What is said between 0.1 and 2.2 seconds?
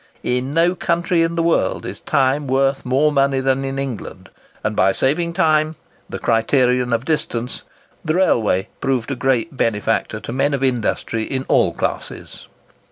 In no country in the world is